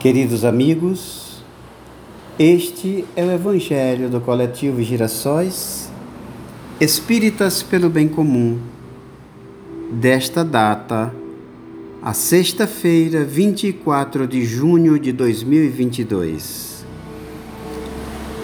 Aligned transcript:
Queridos 0.00 0.46
amigos, 0.46 1.42
este 2.38 3.04
é 3.14 3.22
o 3.22 3.30
Evangelho 3.30 4.08
do 4.08 4.18
Coletivo 4.18 4.82
Girassóis 4.82 5.90
Espíritas 6.80 7.62
pelo 7.62 7.90
Bem 7.90 8.08
Comum, 8.08 8.58
desta 9.92 10.42
data, 10.42 11.14
a 12.00 12.14
sexta-feira, 12.14 13.26
24 13.26 14.26
de 14.26 14.42
junho 14.42 14.98
de 14.98 15.12
2022. 15.12 16.82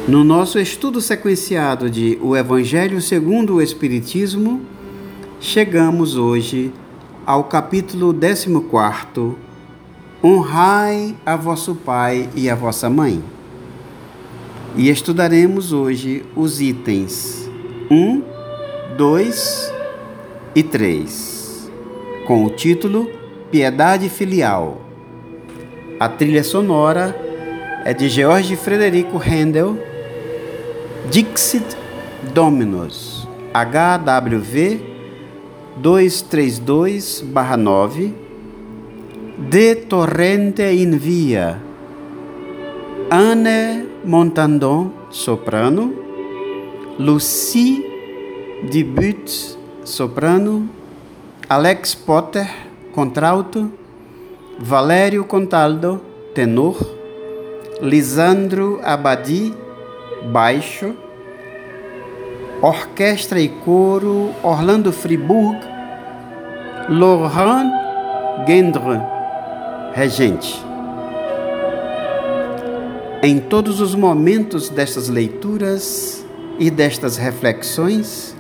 No 0.07 0.23
nosso 0.23 0.59
estudo 0.59 1.01
sequenciado 1.01 1.89
de 1.89 2.19
O 2.21 2.37
Evangelho 2.37 3.01
segundo 3.01 3.55
o 3.55 3.63
Espiritismo, 3.63 4.61
chegamos 5.41 6.19
hoje 6.19 6.71
ao 7.25 7.45
capítulo 7.45 8.13
14 8.13 8.47
Honrai 10.29 11.15
a 11.25 11.37
vosso 11.37 11.77
pai 11.77 12.29
e 12.35 12.51
a 12.51 12.57
vossa 12.57 12.91
mãe. 12.91 13.23
E 14.75 14.91
estudaremos 14.91 15.73
hoje 15.73 16.25
os 16.35 16.61
itens 16.61 17.49
1, 17.89 18.25
2 18.97 19.73
e 20.53 20.65
3, 20.65 21.71
com 22.27 22.45
o 22.45 22.51
título 22.51 23.09
Piedade 23.53 24.09
Filial. 24.09 24.81
A 26.01 26.09
trilha 26.09 26.43
sonora 26.43 27.15
é 27.85 27.95
de 27.95 28.09
George 28.09 28.57
Frederico 28.57 29.19
Handel, 29.19 29.79
Dixit 31.09 31.77
Dominus, 32.35 33.29
HWV 33.55 34.81
232-9 35.81 38.26
de 39.37 39.75
torrente 39.75 40.63
in 40.63 40.99
via. 40.99 41.61
Anne 43.11 43.87
Montandon, 44.03 44.93
soprano. 45.11 45.93
Lucie 46.99 47.85
Debut, 48.71 49.59
soprano. 49.85 50.69
Alex 51.49 51.95
Potter, 51.95 52.49
contralto. 52.93 53.71
Valério 54.59 55.25
Contaldo, 55.25 56.01
tenor. 56.35 56.79
Lisandro 57.83 58.81
Abadi, 58.83 59.55
baixo. 60.33 60.97
Orquestra 62.63 63.39
e 63.39 63.49
coro 63.63 64.33
Orlando 64.43 64.91
Fribourg. 64.91 65.59
Laurent 66.89 67.71
Gendron 68.47 69.16
regente. 69.97 70.63
Em 73.23 73.39
todos 73.39 73.81
os 73.81 73.95
momentos 73.95 74.69
destas 74.69 75.09
leituras 75.09 76.23
e 76.59 76.71
destas 76.71 77.17
reflexões, 77.17 78.37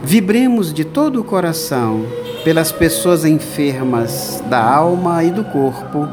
vibremos 0.00 0.72
de 0.72 0.84
todo 0.84 1.20
o 1.20 1.24
coração 1.24 2.06
pelas 2.44 2.70
pessoas 2.70 3.24
enfermas 3.24 4.40
da 4.48 4.64
alma 4.64 5.24
e 5.24 5.32
do 5.32 5.42
corpo 5.42 6.06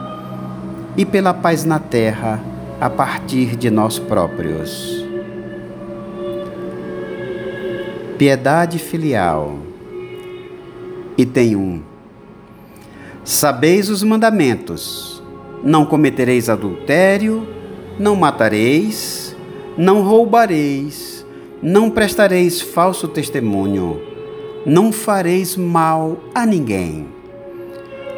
e 0.97 1.05
pela 1.05 1.31
paz 1.31 1.63
na 1.63 1.77
terra 1.77 2.43
a 2.81 2.89
partir 2.89 3.55
de 3.55 3.69
nós 3.69 3.99
próprios. 3.99 5.05
Piedade 8.17 8.79
filial. 8.79 9.59
Item 11.15 11.55
1. 11.55 11.88
Sabeis 13.29 13.91
os 13.91 14.01
mandamentos: 14.01 15.21
não 15.63 15.85
cometereis 15.85 16.49
adultério, 16.49 17.47
não 17.99 18.15
matareis, 18.15 19.35
não 19.77 20.01
roubareis, 20.01 21.23
não 21.61 21.91
prestareis 21.91 22.59
falso 22.59 23.07
testemunho, 23.07 24.01
não 24.65 24.91
fareis 24.91 25.55
mal 25.55 26.17
a 26.33 26.43
ninguém. 26.43 27.07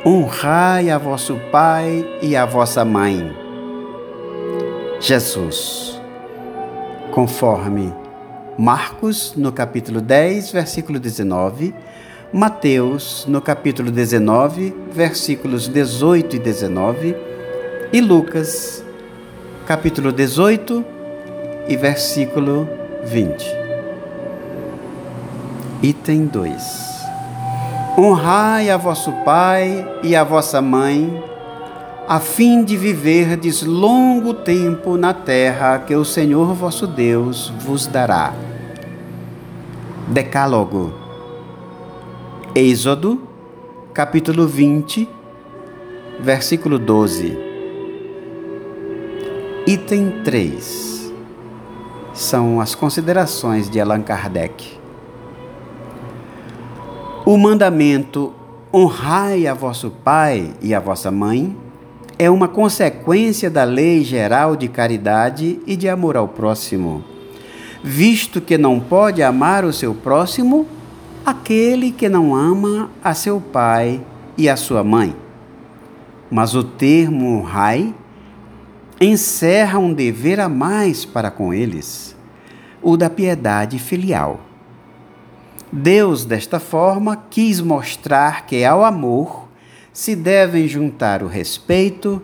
Honrai 0.05 0.89
a 0.89 0.97
vosso 0.97 1.35
pai 1.51 2.07
e 2.21 2.33
a 2.33 2.45
vossa 2.45 2.85
mãe. 2.85 3.35
Jesus, 5.01 6.01
conforme 7.11 7.93
Marcos, 8.57 9.33
no 9.35 9.51
capítulo 9.51 9.99
10, 9.99 10.53
versículo 10.53 11.01
19 11.01 11.75
Mateus, 12.33 13.25
no 13.27 13.41
capítulo 13.41 13.91
19, 13.91 14.73
versículos 14.93 15.67
18 15.67 16.37
e 16.37 16.39
19, 16.39 17.17
e 17.91 17.99
Lucas, 17.99 18.81
capítulo 19.67 20.13
18 20.13 20.85
e 21.67 21.75
versículo 21.75 22.69
20. 23.03 23.45
Item 25.83 26.27
2. 26.27 27.01
Honrai 27.97 28.69
a 28.69 28.77
vosso 28.77 29.11
pai 29.25 29.85
e 30.01 30.15
a 30.15 30.23
vossa 30.23 30.61
mãe, 30.61 31.21
a 32.07 32.21
fim 32.21 32.63
de 32.63 32.77
viverdes 32.77 33.61
longo 33.61 34.33
tempo 34.33 34.95
na 34.95 35.13
terra 35.13 35.79
que 35.79 35.93
o 35.93 36.05
Senhor 36.05 36.53
vosso 36.53 36.87
Deus 36.87 37.51
vos 37.59 37.87
dará. 37.87 38.33
Decálogo 40.07 41.00
Êxodo, 42.53 43.17
capítulo 43.93 44.45
20, 44.45 45.07
versículo 46.19 46.77
12. 46.77 47.37
Item 49.65 50.21
3. 50.21 51.13
São 52.13 52.59
as 52.59 52.75
considerações 52.75 53.69
de 53.69 53.79
Allan 53.79 54.01
Kardec. 54.01 54.77
O 57.25 57.37
mandamento 57.37 58.33
honrai 58.73 59.47
a 59.47 59.53
vosso 59.53 59.89
pai 59.89 60.53
e 60.61 60.75
a 60.75 60.79
vossa 60.81 61.09
mãe 61.09 61.55
é 62.19 62.29
uma 62.29 62.49
consequência 62.49 63.49
da 63.49 63.63
lei 63.63 64.03
geral 64.03 64.57
de 64.57 64.67
caridade 64.67 65.61
e 65.65 65.77
de 65.77 65.87
amor 65.87 66.17
ao 66.17 66.27
próximo, 66.27 67.01
visto 67.81 68.41
que 68.41 68.57
não 68.57 68.77
pode 68.77 69.23
amar 69.23 69.63
o 69.63 69.71
seu 69.71 69.93
próximo 69.93 70.67
aquele 71.25 71.91
que 71.91 72.09
não 72.09 72.35
ama 72.35 72.89
a 73.03 73.13
seu 73.13 73.39
pai 73.39 74.03
e 74.37 74.49
a 74.49 74.55
sua 74.55 74.83
mãe. 74.83 75.15
Mas 76.29 76.55
o 76.55 76.63
termo 76.63 77.41
rai 77.41 77.93
encerra 78.99 79.79
um 79.79 79.93
dever 79.93 80.39
a 80.39 80.47
mais 80.47 81.05
para 81.05 81.31
com 81.31 81.53
eles, 81.53 82.15
o 82.81 82.95
da 82.95 83.09
piedade 83.09 83.79
filial. 83.79 84.39
Deus, 85.71 86.25
desta 86.25 86.59
forma, 86.59 87.15
quis 87.29 87.61
mostrar 87.61 88.45
que 88.45 88.63
ao 88.63 88.83
amor 88.83 89.47
se 89.93 90.15
devem 90.15 90.67
juntar 90.67 91.23
o 91.23 91.27
respeito, 91.27 92.21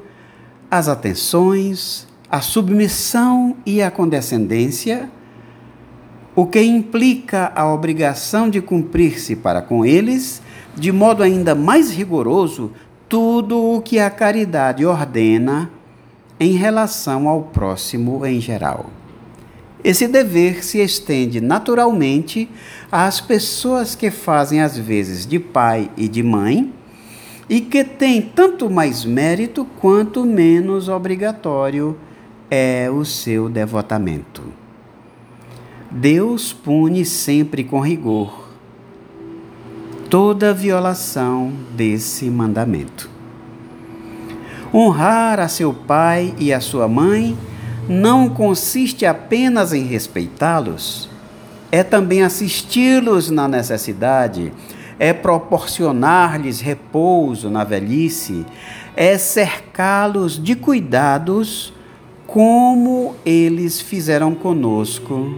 as 0.70 0.88
atenções, 0.88 2.08
a 2.30 2.42
submissão 2.42 3.56
e 3.66 3.82
a 3.82 3.90
condescendência 3.90 5.10
o 6.38 6.46
que 6.46 6.62
implica 6.62 7.52
a 7.56 7.74
obrigação 7.74 8.48
de 8.48 8.62
cumprir-se 8.62 9.36
para 9.36 9.60
com 9.60 9.84
eles, 9.84 10.40
de 10.76 10.92
modo 10.92 11.24
ainda 11.24 11.56
mais 11.56 11.90
rigoroso, 11.90 12.74
tudo 13.10 13.58
o 13.58 13.82
que 13.82 13.98
a 13.98 14.08
caridade 14.12 14.86
ordena 14.86 15.72
em 16.40 16.52
relação 16.52 17.28
ao 17.28 17.42
próximo 17.42 18.24
em 18.24 18.40
geral. 18.40 18.92
Esse 19.84 20.08
dever 20.08 20.64
se 20.64 20.78
estende 20.78 21.42
naturalmente 21.42 22.48
às 22.92 23.20
pessoas 23.20 23.96
que 23.96 24.12
fazem 24.12 24.62
as 24.62 24.78
vezes 24.78 25.26
de 25.26 25.40
pai 25.40 25.90
e 25.98 26.08
de 26.08 26.22
mãe 26.22 26.72
e 27.50 27.62
que 27.62 27.84
têm 27.84 28.22
tanto 28.22 28.70
mais 28.70 29.04
mérito 29.04 29.66
quanto 29.80 30.24
menos 30.24 30.88
obrigatório 30.88 31.98
é 32.52 32.92
o 32.92 33.04
seu 33.04 33.50
devotamento. 33.50 34.44
Deus 36.00 36.54
pune 36.54 37.04
sempre 37.04 37.64
com 37.64 37.80
rigor 37.80 38.48
toda 40.12 40.54
violação 40.54 41.52
desse 41.76 42.30
mandamento. 42.30 43.10
Honrar 44.72 45.40
a 45.40 45.48
seu 45.48 45.74
pai 45.74 46.36
e 46.38 46.54
a 46.54 46.62
sua 46.62 46.88
mãe 46.88 47.36
não 47.90 48.30
consiste 48.30 49.08
apenas 49.08 49.74
em 49.74 49.86
respeitá-los, 49.86 51.10
é 51.72 51.82
também 51.82 52.22
assisti-los 52.22 53.32
na 53.32 53.48
necessidade, 53.48 54.54
é 55.00 55.12
proporcionar-lhes 55.14 56.62
repouso 56.62 57.50
na 57.50 57.64
velhice, 57.64 58.46
é 58.96 59.18
cercá-los 59.18 60.42
de 60.42 60.56
cuidados 60.56 61.74
como 62.28 63.16
eles 63.26 63.82
fizeram 63.82 64.36
conosco 64.36 65.34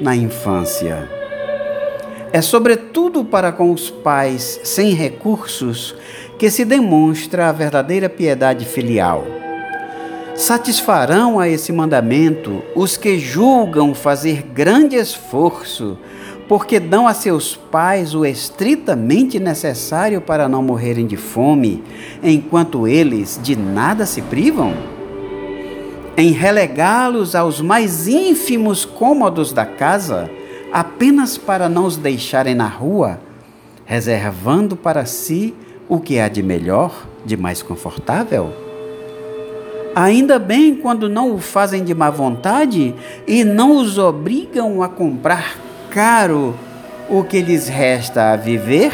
na 0.00 0.14
infância. 0.14 1.08
É 2.32 2.42
sobretudo 2.42 3.24
para 3.24 3.50
com 3.50 3.72
os 3.72 3.90
pais 3.90 4.60
sem 4.62 4.92
recursos 4.92 5.94
que 6.38 6.50
se 6.50 6.64
demonstra 6.64 7.48
a 7.48 7.52
verdadeira 7.52 8.08
piedade 8.08 8.64
filial. 8.64 9.26
Satisfarão 10.34 11.40
a 11.40 11.48
esse 11.48 11.72
mandamento 11.72 12.62
os 12.76 12.96
que 12.96 13.18
julgam 13.18 13.92
fazer 13.94 14.42
grande 14.42 14.94
esforço, 14.94 15.98
porque 16.46 16.78
dão 16.78 17.08
a 17.08 17.14
seus 17.14 17.56
pais 17.56 18.14
o 18.14 18.24
estritamente 18.24 19.40
necessário 19.40 20.20
para 20.20 20.48
não 20.48 20.62
morrerem 20.62 21.06
de 21.06 21.16
fome, 21.16 21.82
enquanto 22.22 22.86
eles 22.86 23.40
de 23.42 23.56
nada 23.56 24.06
se 24.06 24.22
privam? 24.22 24.97
Em 26.18 26.32
relegá-los 26.32 27.36
aos 27.36 27.60
mais 27.60 28.08
ínfimos 28.08 28.84
cômodos 28.84 29.52
da 29.52 29.64
casa, 29.64 30.28
apenas 30.72 31.38
para 31.38 31.68
não 31.68 31.84
os 31.84 31.96
deixarem 31.96 32.56
na 32.56 32.66
rua, 32.66 33.20
reservando 33.86 34.74
para 34.74 35.06
si 35.06 35.54
o 35.88 36.00
que 36.00 36.18
há 36.18 36.26
de 36.28 36.42
melhor, 36.42 37.06
de 37.24 37.36
mais 37.36 37.62
confortável? 37.62 38.52
Ainda 39.94 40.40
bem 40.40 40.74
quando 40.74 41.08
não 41.08 41.32
o 41.32 41.38
fazem 41.38 41.84
de 41.84 41.94
má 41.94 42.10
vontade 42.10 42.96
e 43.24 43.44
não 43.44 43.76
os 43.76 43.96
obrigam 43.96 44.82
a 44.82 44.88
comprar 44.88 45.56
caro 45.88 46.52
o 47.08 47.22
que 47.22 47.40
lhes 47.40 47.68
resta 47.68 48.32
a 48.32 48.36
viver, 48.36 48.90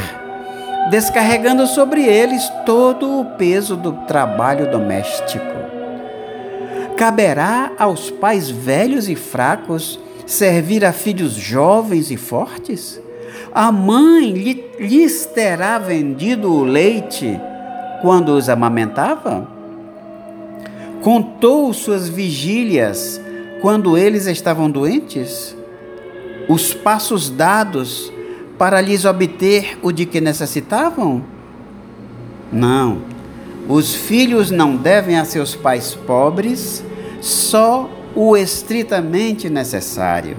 descarregando 0.90 1.66
sobre 1.66 2.04
eles 2.04 2.46
todo 2.66 3.20
o 3.20 3.24
peso 3.38 3.76
do 3.76 3.92
trabalho 4.06 4.70
doméstico. 4.70 5.63
Caberá 6.96 7.72
aos 7.78 8.10
pais 8.10 8.48
velhos 8.48 9.08
e 9.08 9.16
fracos 9.16 9.98
servir 10.26 10.84
a 10.84 10.92
filhos 10.92 11.32
jovens 11.32 12.10
e 12.10 12.16
fortes? 12.16 13.00
A 13.52 13.70
mãe 13.70 14.32
lhes 14.78 15.26
terá 15.26 15.78
vendido 15.78 16.52
o 16.52 16.64
leite 16.64 17.38
quando 18.00 18.30
os 18.30 18.48
amamentava? 18.48 19.48
Contou 21.02 21.72
suas 21.72 22.08
vigílias 22.08 23.20
quando 23.60 23.98
eles 23.98 24.26
estavam 24.26 24.70
doentes? 24.70 25.56
Os 26.48 26.74
passos 26.74 27.28
dados 27.28 28.12
para 28.58 28.80
lhes 28.80 29.04
obter 29.04 29.78
o 29.82 29.90
de 29.90 30.06
que 30.06 30.20
necessitavam? 30.20 31.22
Não. 32.52 33.13
Os 33.68 33.94
filhos 33.94 34.50
não 34.50 34.76
devem 34.76 35.18
a 35.18 35.24
seus 35.24 35.54
pais 35.54 35.94
pobres 35.94 36.84
só 37.20 37.88
o 38.14 38.36
estritamente 38.36 39.48
necessário. 39.48 40.36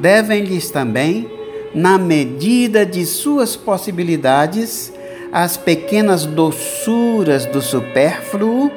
Devem-lhes 0.00 0.70
também, 0.70 1.30
na 1.74 1.96
medida 1.98 2.84
de 2.84 3.06
suas 3.06 3.56
possibilidades, 3.56 4.92
as 5.32 5.56
pequenas 5.56 6.26
doçuras 6.26 7.46
do 7.46 7.62
supérfluo 7.62 8.70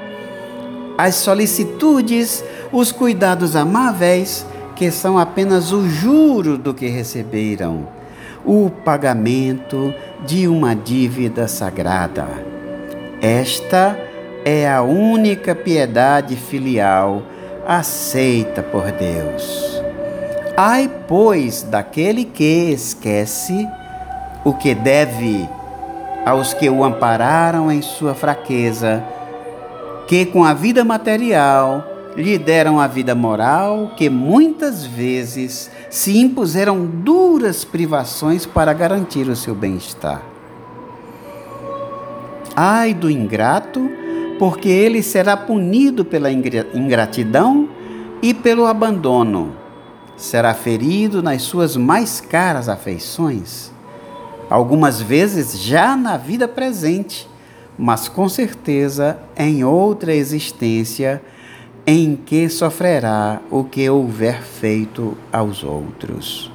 as 0.98 1.16
solicitudes, 1.16 2.44
os 2.72 2.92
cuidados 2.92 3.56
amáveis, 3.56 4.46
que 4.76 4.90
são 4.90 5.18
apenas 5.18 5.72
o 5.72 5.88
juro 5.88 6.58
do 6.58 6.74
que 6.74 6.88
receberam, 6.88 7.88
o 8.44 8.70
pagamento 8.70 9.94
de 10.26 10.48
uma 10.48 10.76
dívida 10.76 11.48
sagrada. 11.48 12.57
Esta 13.22 13.98
é 14.46 14.70
a 14.70 14.82
única 14.82 15.56
piedade 15.56 16.36
filial 16.36 17.24
aceita 17.68 18.62
por 18.64 18.92
Deus. 18.92 19.82
Ai, 20.56 20.90
pois, 21.08 21.64
daquele 21.64 22.26
que 22.26 22.72
esquece 22.72 23.68
o 24.44 24.54
que 24.54 24.74
deve 24.74 25.48
aos 26.26 26.54
que 26.54 26.70
o 26.70 26.84
ampararam 26.84 27.72
em 27.72 27.82
sua 27.82 28.14
fraqueza 28.14 29.04
que 30.08 30.26
com 30.26 30.46
a 30.46 30.54
vida 30.54 30.86
material 30.86 31.86
lhe 32.16 32.38
deram 32.38 32.80
a 32.80 32.88
vida 32.88 33.14
moral, 33.14 33.92
que 33.96 34.10
muitas 34.10 34.86
vezes 34.86 35.70
se 35.90 36.18
impuseram 36.18 36.84
duras 36.86 37.64
privações 37.64 38.46
para 38.46 38.74
garantir 38.74 39.28
o 39.28 39.36
seu 39.36 39.54
bem-estar. 39.54 40.37
Ai 42.60 42.94
do 42.94 43.10
ingrato, 43.10 43.88
porque 44.40 44.68
ele 44.68 45.04
será 45.04 45.38
punido 45.38 46.04
pela 46.04 46.32
ingratidão 46.32 47.70
e 48.22 48.34
pelo 48.34 48.66
abandono. 48.66 49.56
Será 50.18 50.54
ferido 50.54 51.22
nas 51.22 51.44
suas 51.44 51.78
mais 51.78 52.20
caras 52.20 52.68
afeições, 52.68 53.72
algumas 54.50 55.00
vezes 55.00 55.62
já 55.62 55.96
na 55.96 56.18
vida 56.18 56.48
presente 56.48 57.30
mas 57.78 58.10
com 58.10 58.28
certeza 58.28 59.20
em 59.38 59.64
outra 59.64 60.14
existência 60.14 61.22
em 61.86 62.16
que 62.16 62.50
sofrerá 62.50 63.40
o 63.52 63.64
que 63.64 63.88
houver 63.90 64.42
feito 64.42 65.16
aos 65.32 65.64
outros. 65.64 66.52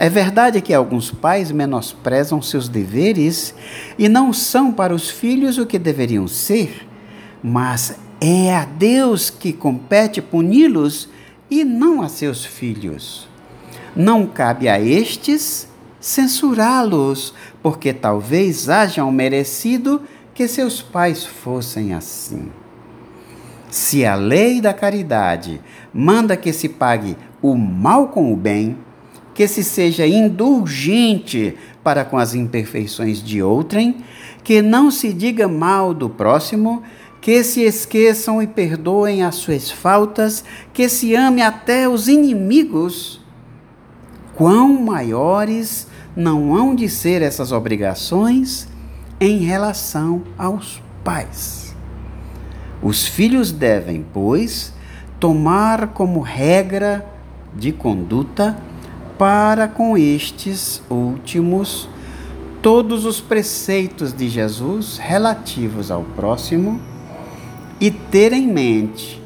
É 0.00 0.08
verdade 0.08 0.62
que 0.62 0.72
alguns 0.72 1.10
pais 1.10 1.52
menosprezam 1.52 2.40
seus 2.40 2.70
deveres 2.70 3.54
e 3.98 4.08
não 4.08 4.32
são 4.32 4.72
para 4.72 4.94
os 4.94 5.10
filhos 5.10 5.58
o 5.58 5.66
que 5.66 5.78
deveriam 5.78 6.26
ser, 6.26 6.88
mas 7.42 7.98
é 8.18 8.56
a 8.56 8.64
Deus 8.64 9.28
que 9.28 9.52
compete 9.52 10.22
puni-los 10.22 11.06
e 11.50 11.64
não 11.64 12.00
a 12.00 12.08
seus 12.08 12.46
filhos. 12.46 13.28
Não 13.94 14.26
cabe 14.26 14.70
a 14.70 14.80
estes 14.80 15.68
censurá-los, 16.00 17.34
porque 17.62 17.92
talvez 17.92 18.70
hajam 18.70 19.12
merecido 19.12 20.00
que 20.32 20.48
seus 20.48 20.80
pais 20.80 21.26
fossem 21.26 21.92
assim. 21.92 22.50
Se 23.68 24.06
a 24.06 24.14
lei 24.14 24.62
da 24.62 24.72
caridade 24.72 25.60
manda 25.92 26.38
que 26.38 26.54
se 26.54 26.70
pague 26.70 27.18
o 27.42 27.54
mal 27.54 28.08
com 28.08 28.32
o 28.32 28.36
bem, 28.36 28.78
que 29.34 29.46
se 29.46 29.62
seja 29.62 30.06
indulgente 30.06 31.56
para 31.82 32.04
com 32.04 32.18
as 32.18 32.34
imperfeições 32.34 33.22
de 33.22 33.42
outrem, 33.42 33.96
que 34.44 34.60
não 34.60 34.90
se 34.90 35.12
diga 35.12 35.48
mal 35.48 35.94
do 35.94 36.08
próximo, 36.08 36.82
que 37.20 37.44
se 37.44 37.62
esqueçam 37.62 38.42
e 38.42 38.46
perdoem 38.46 39.22
as 39.22 39.36
suas 39.36 39.70
faltas, 39.70 40.44
que 40.72 40.88
se 40.88 41.14
ame 41.14 41.42
até 41.42 41.88
os 41.88 42.08
inimigos, 42.08 43.20
quão 44.34 44.80
maiores 44.82 45.86
não 46.16 46.54
hão 46.54 46.74
de 46.74 46.88
ser 46.88 47.22
essas 47.22 47.52
obrigações 47.52 48.68
em 49.20 49.38
relação 49.38 50.22
aos 50.38 50.82
pais. 51.04 51.74
Os 52.82 53.06
filhos 53.06 53.52
devem, 53.52 54.04
pois, 54.12 54.72
tomar 55.18 55.88
como 55.88 56.20
regra 56.20 57.06
de 57.54 57.72
conduta 57.72 58.56
para 59.20 59.68
com 59.68 59.98
estes 59.98 60.82
últimos 60.88 61.86
todos 62.62 63.04
os 63.04 63.20
preceitos 63.20 64.14
de 64.14 64.30
Jesus 64.30 64.96
relativos 64.96 65.90
ao 65.90 66.02
próximo 66.02 66.80
e 67.78 67.90
ter 67.90 68.32
em 68.32 68.46
mente 68.46 69.22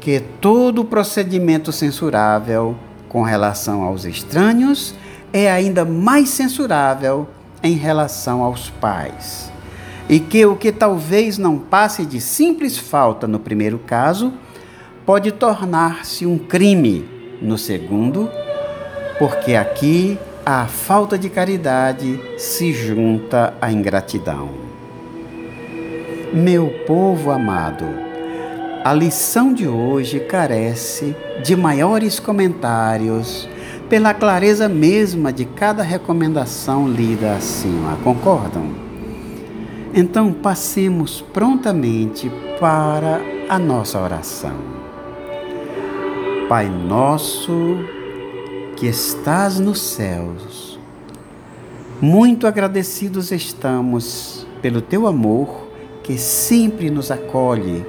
que 0.00 0.18
todo 0.18 0.84
procedimento 0.84 1.70
censurável 1.70 2.74
com 3.08 3.22
relação 3.22 3.84
aos 3.84 4.04
estranhos 4.04 4.92
é 5.32 5.48
ainda 5.48 5.84
mais 5.84 6.30
censurável 6.30 7.28
em 7.62 7.74
relação 7.74 8.42
aos 8.42 8.70
pais. 8.70 9.52
E 10.08 10.18
que 10.18 10.44
o 10.46 10.56
que 10.56 10.72
talvez 10.72 11.38
não 11.38 11.60
passe 11.60 12.04
de 12.04 12.20
simples 12.20 12.76
falta 12.76 13.28
no 13.28 13.38
primeiro 13.38 13.78
caso, 13.78 14.32
pode 15.06 15.30
tornar-se 15.30 16.26
um 16.26 16.36
crime 16.38 17.08
no 17.40 17.56
segundo, 17.56 18.28
porque 19.18 19.54
aqui 19.54 20.18
a 20.46 20.66
falta 20.66 21.18
de 21.18 21.28
caridade 21.28 22.20
se 22.38 22.72
junta 22.72 23.52
à 23.60 23.70
ingratidão. 23.70 24.48
Meu 26.32 26.68
povo 26.86 27.30
amado, 27.30 27.84
a 28.84 28.92
lição 28.92 29.52
de 29.52 29.66
hoje 29.66 30.20
carece 30.20 31.16
de 31.42 31.56
maiores 31.56 32.20
comentários 32.20 33.48
pela 33.88 34.14
clareza 34.14 34.68
mesma 34.68 35.32
de 35.32 35.44
cada 35.44 35.82
recomendação 35.82 36.88
lida 36.88 37.34
acima. 37.34 37.98
Concordam? 38.04 38.70
Então 39.92 40.32
passemos 40.32 41.20
prontamente 41.20 42.30
para 42.60 43.20
a 43.48 43.58
nossa 43.58 43.98
oração. 43.98 44.56
Pai 46.48 46.68
nosso 46.68 47.97
que 48.78 48.86
estás 48.86 49.58
nos 49.58 49.80
céus, 49.80 50.78
muito 52.00 52.46
agradecidos 52.46 53.32
estamos 53.32 54.46
pelo 54.62 54.80
teu 54.80 55.08
amor 55.08 55.66
que 56.04 56.16
sempre 56.16 56.88
nos 56.88 57.10
acolhe, 57.10 57.84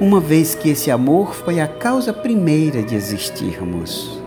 uma 0.00 0.20
vez 0.20 0.54
que 0.54 0.70
esse 0.70 0.90
amor 0.90 1.34
foi 1.34 1.60
a 1.60 1.68
causa 1.68 2.14
primeira 2.14 2.82
de 2.82 2.94
existirmos. 2.94 4.18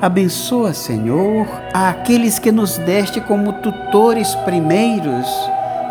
Abençoa, 0.00 0.72
Senhor, 0.72 1.46
aqueles 1.74 2.38
que 2.38 2.50
nos 2.50 2.78
deste 2.78 3.20
como 3.20 3.52
tutores 3.60 4.34
primeiros 4.36 5.26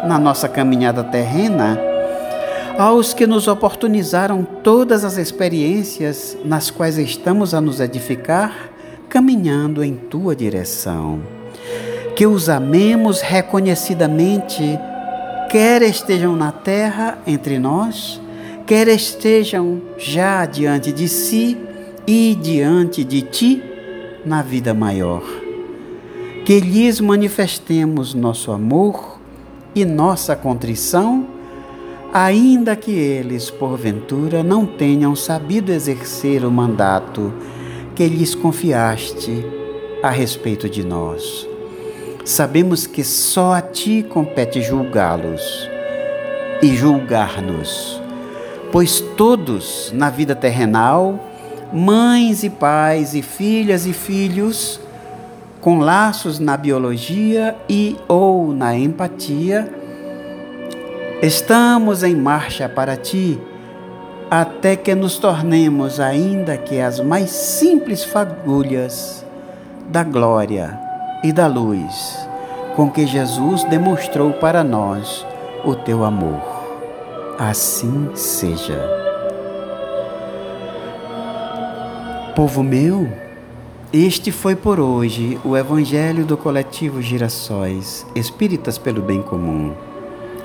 na 0.08 0.18
nossa 0.18 0.50
caminhada 0.50 1.04
terrena, 1.04 1.80
aos 2.80 3.14
que 3.14 3.28
nos 3.28 3.48
oportunizaram 3.48 4.44
todas 4.44 5.06
as 5.06 5.18
experiências 5.18 6.36
nas 6.44 6.72
quais 6.72 6.98
estamos 6.98 7.54
a 7.54 7.62
nos 7.62 7.80
edificar, 7.80 8.72
caminhando 9.10 9.84
em 9.84 9.96
tua 9.96 10.36
direção. 10.36 11.20
Que 12.16 12.28
os 12.28 12.48
amemos 12.48 13.22
reconhecidamente, 13.22 14.80
quer 15.50 15.82
estejam 15.82 16.36
na 16.36 16.52
terra 16.52 17.18
entre 17.26 17.58
nós, 17.58 18.22
quer 18.68 18.88
estejam 18.88 19.82
já 19.98 20.46
diante 20.46 20.92
de 20.92 21.08
si 21.08 21.58
e 22.06 22.38
diante 22.40 23.04
de 23.04 23.22
ti 23.24 23.64
na 24.26 24.42
vida 24.42 24.74
maior. 24.74 25.24
Que 26.46 26.60
lhes 26.60 27.00
manifestemos 27.00 28.14
nosso 28.14 28.52
amor 28.52 29.20
e 29.74 29.86
nossa 29.86 30.36
contrição, 30.36 31.28
ainda 32.14 32.76
que 32.76 32.92
eles, 32.92 33.50
porventura, 33.50 34.44
não 34.44 34.66
tenham 34.66 35.16
sabido 35.16 35.72
exercer 35.72 36.44
o 36.44 36.52
mandato 36.52 37.32
que 38.00 38.08
lhes 38.08 38.34
confiaste 38.34 39.46
a 40.02 40.10
respeito 40.10 40.70
de 40.70 40.86
nós. 40.86 41.46
Sabemos 42.24 42.88
que 42.88 43.04
só 43.04 43.52
a 43.52 43.62
ti 43.62 44.06
compete 44.08 44.62
julgá-los 44.62 45.70
e 46.62 46.74
julgar-nos 46.78 48.00
pois 48.72 49.02
todos 49.02 49.92
na 49.94 50.10
vida 50.10 50.34
terrenal, 50.34 51.20
mães 51.74 52.42
e 52.44 52.50
pais 52.50 53.14
e 53.14 53.22
filhas 53.22 53.86
e 53.86 53.92
filhos, 53.92 54.80
com 55.60 55.80
laços 55.80 56.40
na 56.40 56.56
biologia 56.56 57.56
e 57.68 57.98
ou 58.08 58.54
na 58.54 58.78
empatia, 58.78 59.70
estamos 61.22 62.02
em 62.04 62.16
marcha 62.16 62.70
para 62.70 62.96
ti, 62.96 63.38
até 64.30 64.76
que 64.76 64.94
nos 64.94 65.18
tornemos 65.18 66.00
ainda 66.00 66.58
que 66.58 66.80
as 66.80 67.00
mais 67.00 67.30
simples 67.30 68.04
fagulhas 68.04 69.26
da 69.88 70.04
glória 70.04 70.80
e 71.24 71.34
da 71.34 71.48
luz 71.48 72.28
com 72.76 72.90
que 72.90 73.08
Jesus 73.08 73.64
demonstrou 73.66 74.34
para 74.34 74.64
nós 74.64 75.26
o 75.66 75.76
teu 75.76 76.04
amor 76.04 76.60
assim 77.40 78.12
seja. 78.16 78.78
Povo 82.36 82.62
meu, 82.62 83.10
este 83.94 84.30
foi 84.30 84.58
por 84.58 84.78
hoje 84.78 85.40
o 85.46 85.56
Evangelho 85.56 86.26
do 86.26 86.36
Coletivo 86.36 87.02
Girassóis, 87.02 88.06
Espíritas 88.14 88.78
pelo 88.78 89.02
Bem 89.02 89.22
Comum. 89.22 89.74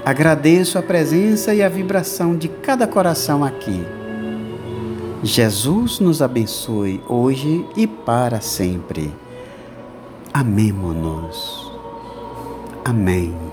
Agradeço 0.05 0.79
a 0.79 0.83
presença 0.83 1.55
e 1.55 1.63
a 1.63 1.69
vibração 1.69 2.37
de 2.37 2.49
cada 2.49 2.87
coração 2.87 3.43
aqui. 3.43 3.83
Jesus 5.23 5.99
nos 5.99 6.21
abençoe 6.21 7.03
hoje 7.09 7.65
e 7.75 7.87
para 7.87 8.41
sempre. 8.43 9.11
Amemo-nos. 10.33 11.73
Amém. 12.85 13.44